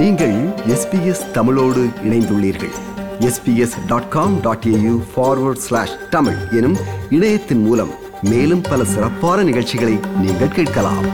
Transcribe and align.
நீங்கள் 0.00 0.48
எஸ்பிஎஸ் 0.68 1.30
தமிழோடு 1.30 1.88
இணைந்துள்ளீர்கள். 2.04 2.70
SBS 3.20 3.86
dot 3.86 4.08
com 4.08 4.40
dot 4.40 4.64
AU 4.66 5.02
forward 5.16 5.62
slash 5.66 5.96
Tamil 6.10 6.36
எனும் 6.50 6.76
இணையத்தின் 7.10 7.62
மூலம் 7.62 7.90
மேலும் 8.22 8.60
பல 8.60 8.84
சிறப்பான 8.84 9.42
நிகழ்ச்சிகளை 9.42 9.98
நீங்கள் 10.20 10.48
கேட்கலாம். 10.48 11.04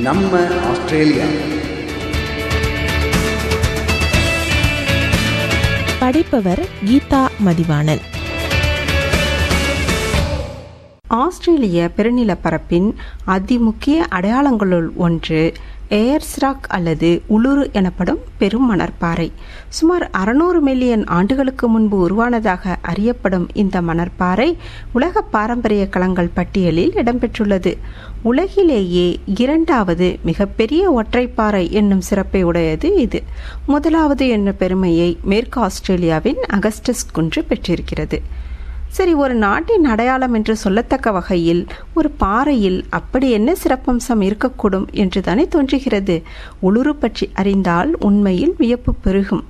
நம்ம 0.00 0.46
ஆஸ்திரேலியா. 0.70 1.24
படைப்பவர் 5.98 6.68
கீதா 6.84 7.28
மதிவாணன். 7.38 8.00
ஆஸ்திரேலிய 11.16 11.90
பெருநிலப்பரப்பின் 11.96 12.88
அதிமுக்கிய 13.26 13.98
அடையாளங்களுள் 14.10 14.88
ஒன்று 14.96 15.52
ஏர்ஸ்ராக் 15.90 16.66
அல்லது 16.68 17.22
உளுரு 17.28 17.72
எனப்படும் 17.72 18.18
பெரும் 18.38 18.66
மணற்பாறை. 18.70 19.28
சுமார் 19.68 20.10
அறுநூறு 20.10 20.60
மில்லியன் 20.60 21.04
ஆண்டுகளுக்கு 21.06 21.68
முன்பு 21.68 21.96
உருவானதாக 21.98 22.76
அறியப்படும் 22.82 23.48
இந்த 23.52 23.80
மணற்பாறை 23.80 24.56
உலக 24.92 25.22
பாரம்பரிய 25.22 25.88
களங்கள் 25.90 26.34
பட்டியலில் 26.34 26.92
இடம்பெற்றுள்ளது. 26.92 27.72
உலகிலேயே 28.22 29.20
இரண்டாவது 29.24 30.18
மிகப்பெரிய 30.22 31.02
ஒற்றைப்பாறை 31.02 31.70
என்னும் 31.70 32.00
சிறப்பை 32.00 32.42
உடையது 32.42 32.94
இது. 32.94 33.22
முதலாவது 33.66 34.28
என்ற 34.28 34.52
பெருமையை 34.52 35.18
மேற்கு 35.22 35.60
ஆஸ்திரேலியாவின் 35.60 36.42
அகஸ்டஸ் 36.52 37.06
குன்று 37.12 37.44
பெற்றிருக்கிறது. 37.44 38.44
சரி 38.96 39.14
ஒரு 39.14 39.34
நாட்டின் 39.34 39.84
அடையாளம் 39.84 40.34
என்று 40.34 40.54
சொல்லத்தக்க 40.64 41.12
வகையில் 41.12 41.62
ஒரு 41.94 42.08
பாறையில் 42.22 42.78
அப்படி 42.90 43.26
என்ன 43.30 43.50
சிறப்பம்சம் 43.62 44.22
இருக்கக்கூடும் 44.28 44.86
என்று 44.92 45.20
தானே 45.20 45.44
தோன்றுகிறது. 45.48 46.16
உளுரு 46.62 46.92
பற்றி 46.92 47.26
அறிந்தால் 47.34 47.90
உண்மையில் 47.98 48.54
வியப்பு 48.58 48.94
பெருகும். 49.04 49.44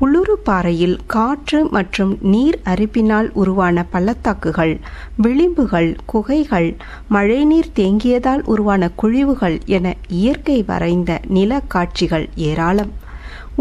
உளுரு 0.00 0.34
பாறையில் 0.42 0.96
காற்று 1.06 1.58
மற்றும் 1.68 2.12
நீர் 2.22 2.58
அரிப்பினால் 2.64 3.28
உருவான 3.32 3.84
பள்ளத்தாக்குகள் 3.90 4.74
விளிம்புகள் 5.22 5.90
குகைகள் 6.06 6.70
மழைநீர் 7.08 7.74
தேங்கியதால் 7.76 8.42
உருவான 8.44 8.90
குழிவுகள் 9.02 9.58
என 9.76 9.94
இயற்கை 10.20 10.58
வரைந்த 10.62 11.20
நில 11.28 11.60
காட்சிகள் 11.68 12.26
ஏராளம். 12.48 12.92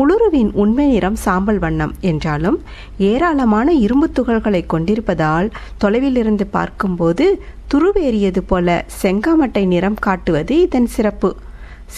உளுருவின் 0.02 0.52
உண்மை 0.54 0.86
நிறம் 0.88 1.16
சாம்பல் 1.16 1.60
வண்ணம் 1.60 1.94
என்றாலும் 2.02 2.58
ஏராளமான 2.98 3.74
இரும்பு 3.74 4.08
துகள்களை 4.16 4.62
கொண்டிருப்பதால் 4.66 5.48
தொலைவிலிருந்து 5.82 6.46
பார்க்கும்போது 6.52 7.26
துருவேறியது 7.74 8.42
போல 8.48 8.86
செங்காமட்டை 9.02 9.66
நிறம் 9.66 10.00
காட்டுவது 10.00 10.62
இதன் 10.62 10.88
சிறப்பு. 10.88 11.36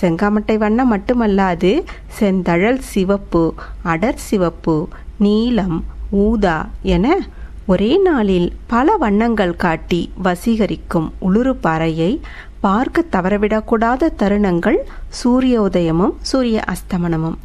செங்காமட்டை 0.01 0.57
வண்ணம் 0.57 0.91
மட்டுமல்லாது 0.93 1.71
செந்தழல் 2.19 2.81
சிவப்பு 2.91 3.53
அடர் 3.83 4.21
சிவப்பு 4.29 4.75
நீலம் 5.17 5.77
ஊதா 6.09 6.57
என 6.81 7.19
ஒரே 7.65 7.97
நாளில் 7.97 8.49
பல 8.67 8.95
வண்ணங்கள் 8.97 9.55
காட்டி 9.55 10.01
வசீகரிக்கும் 10.23 11.09
உளுரு 11.27 11.53
பாறையை 11.61 12.11
பார்க்க 12.59 13.03
தவறவிடக்கூடாத 13.11 14.09
தருணங்கள் 14.19 14.79
சூரிய 15.09 15.61
உதயமும் 15.61 16.17
சூரிய 16.21 16.63
அஸ்தமனமும். 16.73 17.37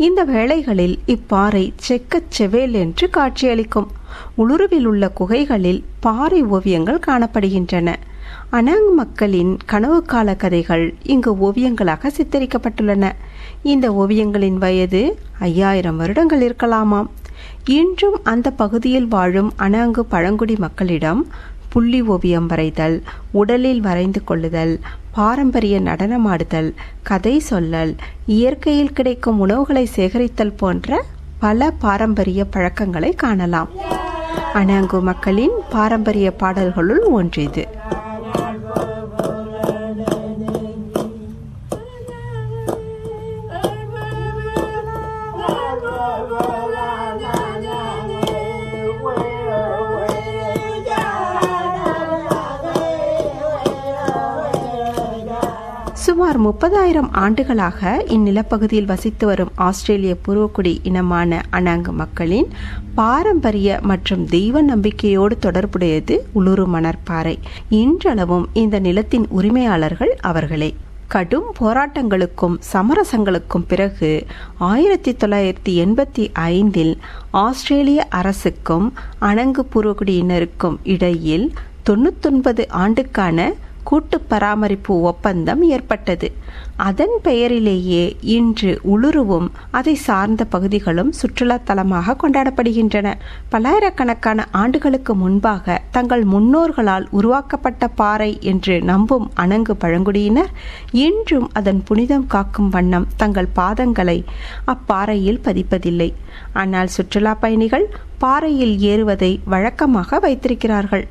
இந்த 0.00 0.24
வேளைகளில் 0.24 0.98
இப்பாறை 1.06 1.72
செக்கச் 1.76 2.30
செவேல் 2.38 2.70
என்று 2.70 3.10
காட்சியளிக்கும். 3.10 3.88
உளுருவில் 4.38 4.84
உள்ள 4.84 5.08
குகைகளில் 5.08 5.84
பாறை 6.00 6.42
ஓவியங்கள் 6.42 7.00
காணப்படுகின்றன. 7.06 7.94
அனாங் 8.52 8.94
மக்களின் 8.96 9.56
கனவு 9.66 10.02
கால 10.02 10.34
கதைகள் 10.34 10.94
இங்கு 11.02 11.32
ஓவியங்களாக 11.34 12.10
சித்தரிக்கப்பட்டுள்ளன. 12.16 13.12
இந்த 13.62 13.92
ஓவியங்களின் 13.92 14.58
வயது 14.58 15.18
ஐயாயிரம் 15.38 15.96
வருடங்கள் 15.96 16.44
இருக்கலாமாம். 16.48 17.06
இன்றும் 17.64 18.20
அந்த 18.22 18.50
பகுதியில் 18.50 19.08
வாழும் 19.08 19.52
அனாங்கு 19.56 20.04
பழங்குடி 20.04 20.56
மக்களிடம் 20.56 21.26
புள்ளி 21.72 22.02
ஓவியம் 22.02 22.46
வரைதல் 22.46 22.96
உடலில் 23.30 23.80
வரைந்து 23.80 24.24
கொள்ளுதல் 24.24 24.74
பாரம்பரிய 25.12 25.80
நடனமாடுதல் 25.80 26.70
கதை 27.02 27.42
சொல்லல் 27.50 27.92
இயற்கையில் 28.26 28.92
கிடைக்கும் 28.92 29.38
உணவுகளை 29.38 29.84
சேகரித்தல் 29.96 30.56
போன்ற 30.56 31.02
பல 31.38 31.70
பாரம்பரிய 31.84 32.44
பழக்கங்களை 32.44 33.12
காணலாம். 33.14 33.70
அனாங்கு 34.54 35.00
மக்களின் 35.00 35.56
பாரம்பரிய 35.70 36.28
பாடல்களுள் 36.40 37.04
ஒன்று 37.18 37.42
இது 37.42 37.64
சுமார் 56.40 56.54
முப்பதாயிரம் 56.54 57.08
ஆண்டுகளாக 57.12 58.04
இந்நிலப்பகுதியில் 58.08 58.84
வசித்து 58.84 59.26
வரும் 59.26 59.50
ஆஸ்திரேலிய 59.56 60.16
பூர்வக்குடி 60.28 60.78
இனமான 60.82 61.40
அனாங்கு 61.50 61.92
மக்களின் 61.92 62.48
பாரம்பரிய 62.94 63.78
மற்றும் 63.82 64.24
தெய்வ 64.24 64.62
நம்பிக்கையோடு 64.62 65.38
தொடர்புடையது 65.38 66.16
உளுரு 66.34 66.66
மணற்பாறை 66.66 67.34
இன்றளவும் 67.70 68.48
இந்த 68.52 68.78
நிலத்தின் 68.78 69.26
உரிமையாளர்கள் 69.28 70.14
அவர்களே. 70.20 70.70
கடும் 71.08 71.54
போராட்டங்களுக்கும் 71.60 72.58
சமரசங்களுக்கும் 72.72 73.66
பிறகு 73.68 74.26
ஆயிரத்தி 74.58 75.16
தொள்ளாயிரத்தி 75.24 75.74
எண்பத்தி 75.84 76.26
ஐந்தில் 76.32 76.94
ஆஸ்திரேலிய 77.30 78.06
அரசுக்கும் 78.10 78.92
அணங்கு 79.20 79.64
பூர்வகுடியினருக்கும் 79.74 80.78
இடையில் 80.84 81.52
தொண்ணூத்தொன்பது 81.90 82.64
ஆண்டுக்கான 82.68 83.38
கூட்டு 83.90 84.16
பராமரிப்பு 84.32 84.94
ஒப்பந்தம் 85.10 85.62
ஏற்பட்டது. 85.74 86.28
அதன் 86.88 87.14
பெயரிலேயே 87.22 88.04
இன்று 88.36 88.70
உளுருவும் 88.92 89.48
அதை 89.78 89.94
சார்ந்த 90.06 90.42
பகுதிகளும் 90.54 91.12
சுற்றுலா 91.20 91.56
தலமாக 91.68 92.16
கொண்டாடப்படுகின்றன. 92.22 93.08
பல்லாயிரக்கணக்கான 93.52 94.46
ஆண்டுகளுக்கு 94.62 95.14
முன்பாக 95.22 95.80
தங்கள் 95.96 96.24
முன்னோர்களால் 96.34 97.06
உருவாக்கப்பட்ட 97.20 97.88
பாறை 98.00 98.30
என்று 98.52 98.76
நம்பும் 98.90 99.26
அணங்கு 99.44 99.76
பழங்குடியினர் 99.84 100.52
இன்றும் 101.04 101.48
அதன் 101.60 101.82
புனிதம் 101.90 102.28
காக்கும் 102.36 102.70
வண்ணம் 102.76 103.10
தங்கள் 103.16 103.54
பாதங்களை 103.60 104.18
அப்பாறையில் 104.74 105.44
பதிப்பதில்லை. 105.48 106.10
ஆனால் 106.62 106.94
சுற்றுலா 106.96 107.34
பயணிகள் 107.44 107.88
பாறையில் 108.24 108.74
ஏறுவதை 108.92 109.32
வழக்கமாக 109.52 110.18
வைத்திருக்கிறார்கள். 110.24 111.04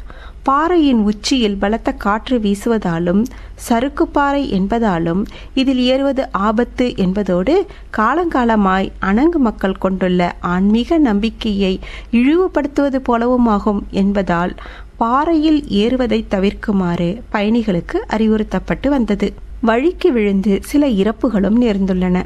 பாறையின் 0.44 1.02
உச்சியில் 1.02 1.58
பலத்த 1.58 1.92
காற்று 1.92 2.40
வீசுவதாலும் 2.40 3.26
சறுக்கு 3.56 4.08
பாறை 4.08 4.52
என்பதாலும் 4.52 5.22
இதில் 5.54 5.82
ஏறுவது 5.84 6.32
ஆபத்து 6.32 6.94
என்பதோடு 6.98 7.66
காலங்காலமாய் 7.98 8.92
அணங்கு 9.02 9.40
மக்கள் 9.40 9.78
கொண்டுள்ள 9.78 10.36
ஆன்மீக 10.40 10.98
நம்பிக்கையை 10.98 11.80
இழிவுபடுத்துவது 12.12 13.00
போலவுமாகும் 13.10 13.82
என்பதால் 13.92 14.56
பாறையில் 14.98 15.62
ஏறுவதை 15.68 16.26
தவிர்க்குமாறு 16.30 17.22
பயணிகளுக்கு 17.32 17.98
அறிவுறுத்தப்பட்டு 18.10 18.90
வந்தது. 18.90 19.34
வழிக்கு 19.62 20.12
விழுந்து 20.12 20.60
சில 20.62 20.88
இறப்புகளும் 20.88 21.58
நேர்ந்துள்ளன. 21.62 22.18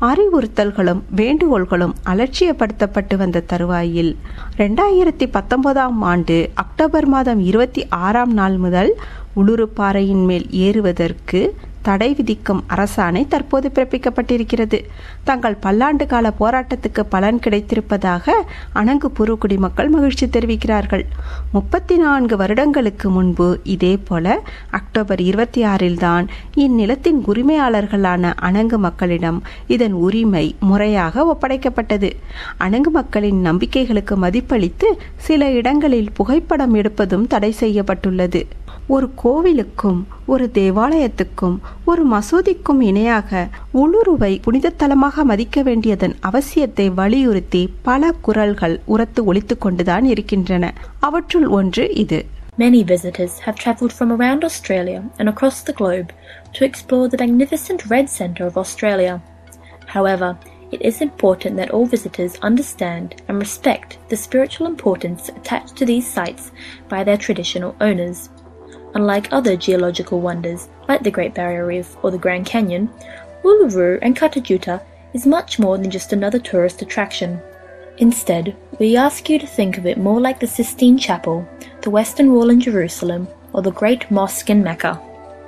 அறிவுறுத்தல்களும் 0.00 1.00
வேண்டுகோள்களும் 1.16 1.94
அலட்சியப்படுத்தப்பட்டு 2.04 3.14
வந்த 3.16 3.44
தருவாயில் 3.46 4.12
ரெண்டாயிரத்தி 4.56 5.26
பத்தொன்பதாம் 5.30 5.98
ஆண்டு 6.02 6.36
அக்டோபர் 6.54 7.06
மாதம் 7.06 7.40
இருபத்தி 7.40 7.82
ஆறாம் 8.00 8.32
நாள் 8.32 8.56
முதல் 8.56 8.92
உளுரு 9.36 9.66
பாறையின் 9.74 10.24
மேல் 10.24 10.46
ஏறுவதற்கு 10.60 11.40
தடை 11.82 12.14
விதிக்கும் 12.14 12.64
அரசாணை 12.68 13.28
தற்போது 13.28 13.70
பிறப்பிக்கப்பட்டிருக்கிறது. 13.74 14.78
தங்கள் 15.24 15.56
பல்லாண்டு 15.60 16.06
கால 16.06 16.32
போராட்டத்துக்கு 16.40 17.02
பலன் 17.08 17.38
கிடைத்திருப்பதாக 17.38 18.32
அனங்கு 18.74 19.08
பூர்வக்குடி 19.18 19.56
மக்கள் 19.56 19.88
மகிழ்ச்சி 19.88 20.26
தெரிவிக்கிறார்கள். 20.26 21.04
முப்பத்தி 21.52 21.96
நான்கு 21.96 22.36
வருடங்களுக்கு 22.36 23.10
முன்பு 23.10 23.60
இதே 23.64 23.96
போல 23.96 24.42
அக்டோபர் 24.70 25.20
இருபத்தி 25.20 25.62
ஆறில் 25.62 25.98
தான் 25.98 26.28
இந்நிலத்தின் 26.54 27.22
உரிமையாளர்களான 27.26 28.32
அணங்கு 28.42 28.76
மக்களிடம் 28.76 29.42
இதன் 29.66 29.92
உரிமை 29.92 30.54
முறையாக 30.60 31.24
ஒப்படைக்கப்பட்டது. 31.32 32.10
அணங்கு 32.58 32.90
மக்களின் 32.90 33.40
நம்பிக்கைகளுக்கு 33.40 34.16
மதிப்பளித்து 34.16 34.88
சில 35.16 35.50
இடங்களில் 35.50 36.12
புகைப்படம் 36.12 36.74
எடுப்பதும் 36.74 37.26
தடை 37.26 37.52
செய்யப்பட்டுள்ளது. 37.52 38.46
ஒரு 38.87 39.07
கோவிலுக்கும் 39.23 39.99
ஒரு 40.25 40.45
தேவாலயத்துக்கும் 40.53 41.55
ஒரு 41.85 42.03
மசூதிக்கும் 42.07 42.81
இணையாக 42.81 43.31
உளுருவை 43.73 44.41
புனித 44.41 44.73
தலமாக 44.77 45.23
மதிக்க 45.23 45.63
வேண்டியதன் 45.63 46.15
அவசியத்தை 46.29 46.93
வலியுறுத்தி 46.93 47.63
பல 47.81 48.11
குரல்கள் 48.21 48.75
உரத்து 48.85 49.23
ஒலித்து 49.33 49.57
கொண்டுதான் 49.57 50.05
இருக்கின்றன 50.05 50.73
அவற்றுள் 50.99 51.47
ஒன்று 51.59 51.85
இது 51.95 52.19
Many 52.57 52.83
visitors 52.85 53.33
have 53.39 53.57
travelled 53.57 53.93
from 53.93 54.11
around 54.11 54.43
Australia 54.43 54.99
and 55.19 55.27
across 55.27 55.57
the 55.61 55.73
globe 55.73 56.09
to 56.53 56.61
explore 56.63 57.09
the 57.09 57.17
magnificent 57.17 57.79
red 57.85 58.07
centre 58.09 58.45
of 58.45 58.57
Australia. 58.57 59.15
However, 59.87 60.29
it 60.71 60.81
is 60.81 61.01
important 61.01 61.57
that 61.57 61.71
all 61.71 61.85
visitors 61.87 62.35
understand 62.41 63.07
and 63.27 63.37
respect 63.39 63.97
the 64.09 64.15
spiritual 64.17 64.67
importance 64.67 65.29
attached 65.29 65.75
to 65.75 65.85
these 65.85 66.07
sites 66.09 66.45
by 66.89 67.03
their 67.03 67.17
traditional 67.17 67.75
owners. 67.81 68.19
Unlike 68.94 69.32
other 69.32 69.56
geological 69.56 70.20
wonders 70.20 70.68
like 70.88 71.02
the 71.02 71.10
Great 71.10 71.34
Barrier 71.34 71.66
Reef 71.66 71.96
or 72.02 72.10
the 72.10 72.18
Grand 72.18 72.46
Canyon, 72.46 72.90
Uluru 73.44 73.98
and 74.02 74.16
Katajuta 74.16 74.82
is 75.14 75.26
much 75.26 75.58
more 75.58 75.78
than 75.78 75.90
just 75.90 76.12
another 76.12 76.38
tourist 76.38 76.82
attraction. 76.82 77.40
Instead, 77.98 78.56
we 78.78 78.96
ask 78.96 79.28
you 79.28 79.38
to 79.38 79.46
think 79.46 79.76
of 79.78 79.86
it 79.86 79.98
more 79.98 80.20
like 80.20 80.40
the 80.40 80.46
Sistine 80.46 80.98
Chapel, 80.98 81.46
the 81.82 81.90
Western 81.90 82.32
Wall 82.32 82.50
in 82.50 82.60
Jerusalem, 82.60 83.28
or 83.52 83.62
the 83.62 83.72
Great 83.72 84.10
Mosque 84.10 84.50
in 84.50 84.62
Mecca. 84.62 85.00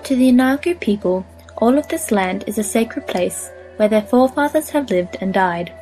To 0.05 0.17
the 0.17 0.31
Inagu 0.31 0.79
people, 0.81 1.25
all 1.59 1.79
of 1.79 1.89
this 1.89 2.11
land 2.11 2.45
is 2.47 2.59
a 2.59 2.65
sacred 2.65 3.07
place 3.07 3.51
where 3.77 3.89
their 3.89 4.03
forefathers 4.03 4.71
have 4.71 4.91
lived 4.91 5.17
and 5.21 5.33
died, 5.33 5.73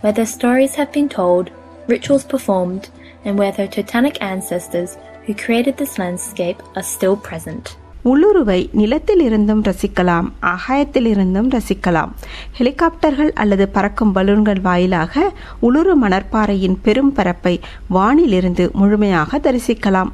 where 0.00 0.12
their 0.12 0.26
stories 0.26 0.74
have 0.76 0.92
been 0.92 1.08
told, 1.08 1.50
rituals 1.86 2.24
performed, 2.24 2.88
and 3.24 3.38
where 3.38 3.52
their 3.52 3.68
totemic 3.68 4.20
ancestors 4.22 4.96
who 5.24 5.34
created 5.36 5.76
this 5.76 5.98
landscape 5.98 6.60
are 6.74 6.86
still 6.88 7.16
present. 7.28 7.64
உளுருவை 8.04 8.58
நிலத்தில் 8.72 9.22
இருந்தும் 9.22 9.62
ரசிக்கலாம் 9.62 10.26
ஆகாயத்திலிருந்தும் 10.50 11.48
ரசிக்கலாம் 11.48 12.10
ஹெலிகாப்டர்கள் 12.58 13.30
அல்லது 13.34 13.68
பறக்கும் 13.68 14.12
பலூன்கள் 14.14 14.60
வாயிலாக 14.60 15.22
உளுரு 15.62 15.94
மணற்பாறையின் 16.02 16.76
பெரும் 16.82 17.12
பரப்பை 17.12 17.54
வானிலிருந்து 17.90 18.72
முழுமையாக 18.72 19.38
தரிசிக்கலாம் 19.38 20.10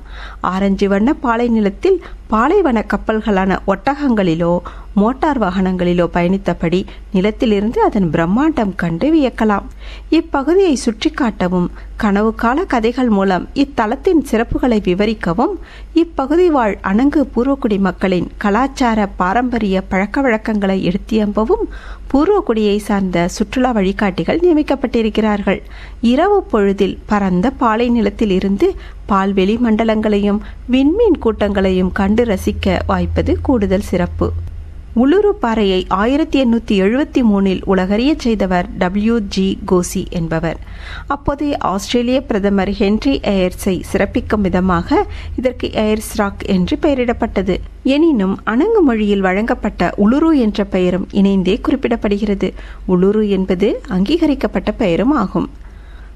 ஆரஞ்சு 0.53 0.89
வண்ண 0.89 1.15
பாலை 1.25 1.49
நிலத்தில் 1.49 1.99
பாலைவன 2.29 2.85
கப்பல்களான 2.93 3.59
ஒட்டகங்களிலோ 3.67 4.55
மோட்டார் 4.95 5.41
வாகனங்களிலோ 5.43 6.07
பயணித்தபடி 6.15 6.85
நிலத்திலிருந்து 7.15 7.79
அதன் 7.79 8.11
பிரம்மாண்டம் 8.11 8.75
கண்டு 8.75 9.09
வியக்கலாம். 9.15 9.67
இப்பகுதியை 10.11 10.75
சுற்றி 10.75 11.11
காட்டவும் 11.11 11.69
கனவு 11.97 12.35
கால 12.35 12.65
கதைகள் 12.65 13.09
மூலம் 13.09 13.49
இத்தலத்தின் 13.55 14.23
சிறப்புகளை 14.31 14.79
விவரிக்கவும் 14.89 15.55
இப்பகுதி 15.93 16.51
வாழ் 16.51 16.79
அணங்கு 16.83 17.23
பூர்வக்குடி 17.35 17.79
மக்களின் 17.79 18.31
கலாச்சார 18.39 19.07
பாரம்பரிய 19.07 19.81
பழக்க 19.81 20.21
வழக்கங்களை 20.21 20.91
எடுத்தியம்பவும் 20.91 21.65
பூர்வக்குடியை 22.13 22.77
சார்ந்த 22.77 23.29
சுற்றுலா 23.29 23.71
வழிகாட்டிகள் 23.71 24.41
நியமிக்கப்பட்டிருக்கிறார்கள். 24.41 25.61
இரவு 26.01 26.43
பொழுதில் 26.43 26.99
பரந்த 27.07 27.51
பாலை 27.51 27.89
நிலத்தில் 27.89 28.31
இருந்து 28.31 28.75
பால்வெளி 29.07 29.57
மண்டலங்களையும் 29.57 30.41
விண்மீன் 30.71 31.21
கூட்டங்களையும் 31.25 31.93
கண்டு 31.93 32.25
ரசிக்க 32.25 32.79
வாய்ப்பது 32.87 33.41
கூடுதல் 33.41 33.89
சிறப்பு. 33.91 34.33
உளுரு 34.97 35.31
பாறையை 35.41 35.87
ஆயிரத்தி 35.89 36.45
எண்ணூற்றி 36.45 36.77
எழுபத்தி 36.85 37.21
மூணில் 37.23 37.61
உலகறிய 37.67 38.15
செய்தவர் 38.17 38.77
டபிள்யூ 38.79 39.19
ஜி 39.29 39.59
கோசி 39.67 40.09
என்பவர். 40.09 40.57
அப்போதைய 41.07 41.57
ஆஸ்திரேலிய 41.59 42.23
பிரதமர் 42.23 42.71
ஹென்றி 42.71 43.21
எயர்ஸை 43.23 43.83
சிறப்பிக்கும் 43.93 44.41
விதமாக 44.41 45.07
இதற்கு 45.37 45.69
எயர்ஸ் 45.69 46.11
ராக் 46.15 46.45
என்று 46.47 46.79
பெயரிடப்பட்டது. 46.83 47.57
எனினும் 47.83 48.41
அணங்கு 48.47 48.81
மொழியில் 48.81 49.21
வழங்கப்பட்ட 49.21 49.95
உளுரு 49.99 50.37
என்ற 50.37 50.65
பெயரும் 50.65 51.09
இணைந்தே 51.11 51.61
குறிப்பிடப்படுகிறது. 51.69 52.53
உளுரு 52.89 53.29
என்பது 53.29 53.81
அங்கீகரிக்கப்பட்ட 53.89 54.73
பெயரும் 54.73 55.13
ஆகும். 55.13 55.51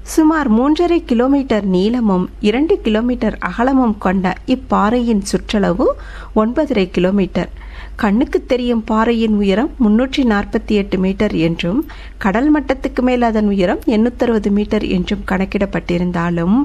சுமார் 0.01 0.53
மூன்றரை 0.53 1.03
கிலோமீட்டர் 1.05 1.65
நீளமும் 1.65 2.29
இரண்டு 2.39 2.81
கிலோமீட்டர் 2.81 3.37
அகலமும் 3.37 3.97
கொண்ட 3.97 4.33
இப்பாறையின் 4.47 5.21
சுற்றளவு 5.21 5.87
ஒன்பதரை 6.35 6.89
கிலோமீட்டர். 6.91 7.49
கண்ணுக்கு 7.95 8.45
தெரியும் 8.45 8.83
பாறையின் 8.83 9.35
உயரம் 9.37 9.69
முன்னூற்றி 9.83 10.23
நாற்பத்தி 10.23 10.73
எட்டு 10.81 10.97
மீட்டர் 10.97 11.35
என்றும் 11.35 11.85
கடல் 12.17 12.49
மட்டத்துக்கு 12.55 13.01
மேல் 13.01 13.21
அதன் 13.21 13.47
உயரம் 13.47 13.81
எண்ணூத்தறுபது 13.85 14.49
மீட்டர் 14.49 14.85
என்றும் 14.87 15.23
கணக்கிடப்பட்டிருந்தாலும் 15.31 16.57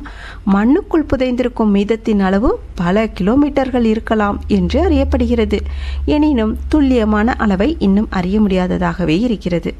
மண்ணுக்குள் 0.45 1.09
புதைந்திருக்கும் 1.12 1.75
மீதத்தின் 1.77 2.21
அளவு 2.21 2.51
பல 2.75 3.07
கிலோமீட்டர்கள் 3.07 3.85
இருக்கலாம் 3.85 4.41
என்று 4.49 4.79
அறியப்படுகிறது. 4.89 5.61
எனினும் 6.05 6.57
துல்லியமான 6.69 7.35
அளவை 7.35 7.77
இன்னும் 7.79 8.09
அறிய 8.11 8.41
முடியாததாகவே 8.41 9.19
இருக்கிறது. 9.21 9.75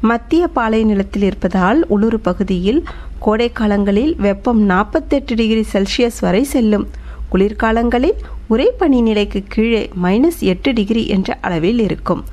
மத்திய 0.00 0.46
பாலை 0.46 0.84
நிலத்தில் 0.84 1.22
இருப்பதால் 1.22 1.86
உளுரு 1.90 2.20
பகுதியில் 2.22 2.84
கோடை 3.18 3.52
காலங்களில் 3.52 4.16
வெப்பம் 4.16 4.60
நாற்பத்தெட்டு 4.62 5.34
டிகிரி 5.34 5.64
செல்சியஸ் 5.72 6.20
வரை 6.20 6.44
செல்லும். 6.44 6.86
குளிர்காலங்களில் 7.34 8.18
உறைபனி 8.48 9.02
நிலைக்கு 9.02 9.42
கீழே 9.48 9.90
மைனஸ் 10.02 10.38
எட்டு 10.38 10.72
டிகிரி 10.72 11.06
என்ற 11.06 11.38
அளவில் 11.40 11.78
இருக்கும். 11.78 12.24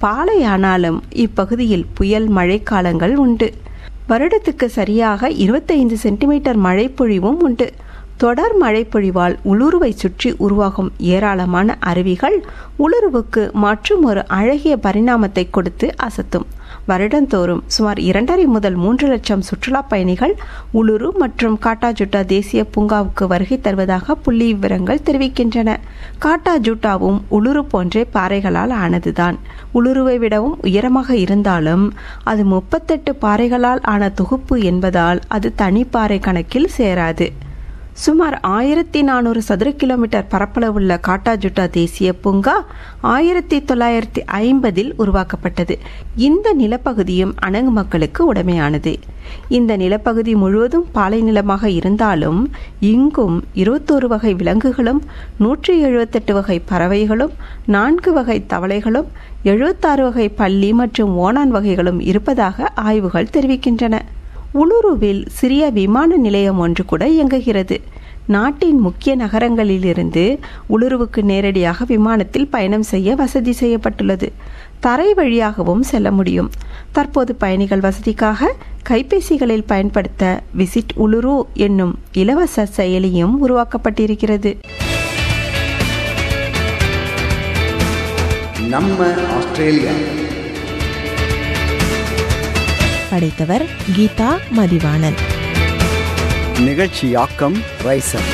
பாலையானாலும் 0.00 1.00
இப்பகுதியில் 1.10 1.86
புயல் 1.94 2.28
மழைக்காலங்கள் 2.30 3.14
உண்டு. 3.14 3.54
வருடத்துக்கு 4.08 4.64
சரியாக 4.64 5.30
இருபத்தைந்து 5.30 5.96
சென்டிமீட்டர் 5.98 6.58
மழைப்பொழிவும் 6.58 7.38
உண்டு. 7.38 7.72
தொடர் 8.22 8.54
மழைப்பொழிவால் 8.62 9.34
உளுருவை 9.50 9.88
சுற்றி 10.02 10.30
உருவாகும் 10.44 10.88
ஏராளமான 10.98 11.76
அருவிகள் 11.90 12.36
உளுருவுக்கு 12.84 13.42
மற்றும் 13.64 14.02
ஒரு 14.02 14.22
அழகிய 14.38 14.74
பரிணாமத்தை 14.86 15.44
கொடுத்து 15.50 15.86
அசத்தும். 16.06 16.46
வருடந்தோறும் 16.88 17.62
சுமார் 17.74 17.98
இரண்டரை 17.98 18.46
முதல் 18.46 18.76
மூன்று 18.82 19.06
லட்சம் 19.08 19.46
சுற்றுலா 19.48 19.82
பயணிகள் 19.82 20.34
உளுரு 20.74 21.08
மற்றும் 21.22 21.56
காட்டாஜுட்டா 21.64 22.20
தேசிய 22.34 22.60
பூங்காவுக்கு 22.74 23.24
வருகை 23.26 23.60
தருவதாக 23.60 24.14
புள்ளி 24.14 24.46
விவரங்கள் 24.52 25.04
தெரிவிக்கின்றன. 25.06 25.76
காட்டாஜுட்டாவும் 26.24 27.18
உளுரு 27.30 27.62
போன்றே 27.72 28.06
பாறைகளால் 28.14 28.74
ஆனதுதான். 28.84 29.38
உளுருவை 29.74 30.16
விடவும் 30.18 30.56
உயரமாக 30.62 31.16
இருந்தாலும் 31.24 31.84
அது 32.24 32.44
முப்பத்தெட்டு 32.44 33.14
பாறைகளால் 33.20 33.84
ஆன 33.94 34.08
தொகுப்பு 34.20 34.56
என்பதால் 34.70 35.20
அது 35.28 35.50
தனிப்பாறை 35.58 36.20
கணக்கில் 36.20 36.74
சேராது. 36.78 37.28
சுமார் 38.02 38.34
ஆயிரத்தி 38.40 39.02
நானூறு 39.02 39.40
சதுர 39.42 39.70
கிலோமீட்டர் 39.70 40.26
பரப்பளவுள்ள 40.32 40.92
காட்டாஜுட்டா 41.06 41.70
தேசிய 41.70 42.12
பூங்கா 42.12 42.54
ஆயிரத்தி 43.00 43.58
தொள்ளாயிரத்தி 43.60 44.20
ஐம்பதில் 44.26 44.90
உருவாக்கப்பட்டது. 44.96 45.78
இந்த 46.16 46.54
நிலப்பகுதியும் 46.54 47.32
அணங்கு 47.46 47.72
மக்களுக்கு 47.78 48.32
உடைமையானது. 48.32 48.92
இந்த 49.48 49.76
நிலப்பகுதி 49.76 50.34
முழுவதும் 50.34 50.86
பாலை 50.92 51.20
நிலமாக 51.22 51.70
இருந்தாலும் 51.70 52.50
இங்கும் 52.80 53.36
இருபத்தோரு 53.54 54.06
வகை 54.06 54.34
விலங்குகளும் 54.34 55.02
நூற்றி 55.38 55.82
எழுபத்தெட்டு 55.82 56.34
வகை 56.34 56.58
பறவைகளும் 56.72 57.34
நான்கு 57.66 58.12
வகை 58.12 58.38
தவளைகளும் 58.54 59.10
எழுபத்தாறு 59.42 60.04
வகை 60.04 60.28
பள்ளி 60.28 60.72
மற்றும் 60.72 61.12
ஓணான் 61.26 61.52
வகைகளும் 61.56 62.00
இருப்பதாக 62.00 62.72
ஆய்வுகள் 62.74 63.32
தெரிவிக்கின்றன. 63.32 63.96
உளுருவில் 64.58 65.26
சிறிய 65.28 65.70
விமான 65.70 66.16
நிலையம் 66.16 66.58
ஒன்று 66.58 66.84
கூட 66.84 67.08
இயங்குகிறது. 67.08 67.80
நாட்டின் 68.26 68.78
முக்கிய 68.78 69.16
நகரங்களிலிருந்து 69.16 70.38
உளுருவுக்கு 70.70 71.22
நேரடியாக 71.22 71.84
விமானத்தில் 71.84 72.46
பயணம் 72.46 72.82
செய்ய 72.82 73.14
வசதி 73.14 73.52
செய்யப்பட்டுள்ளது. 73.52 74.32
தரை 74.80 75.14
வழியாகவும் 75.14 75.82
செல்ல 75.82 76.10
முடியும். 76.10 76.50
தற்போது 76.92 77.34
பயணிகள் 77.34 77.80
வசதிக்காக 77.80 78.50
கைபேசிகளில் 78.88 79.66
பயன்படுத்த 79.66 80.40
விசிட் 80.58 80.94
உளுரு 80.96 81.42
என்னும் 81.54 81.98
இலவச 82.12 82.68
செயலியும் 82.76 83.34
உருவாக்கப்பட்டிருக்கிறது. 83.46 84.58
நம்ம 88.68 89.12
ஆஸ்திரேலியா 89.36 89.90
படைத்தவர் 93.18 93.66
கீதா 93.96 94.38
மதிவாணன். 94.56 95.16
நிகழ்ச்சியாக்கம் 96.54 97.56
ரைசர். 97.84 98.28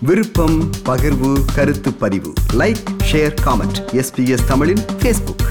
விருப்பம் 0.00 0.70
பகிர்வு 0.84 1.44
கருத்து 1.54 1.92
பதிவு. 1.92 2.32
லைக் 2.52 2.76
ஷேர் 3.12 3.34
காமெண்ட் 3.44 3.78
எஸ்பிஎஸ் 3.92 4.44
தமிழின் 4.44 4.84
ஃபேஸ்புக் 5.02 5.46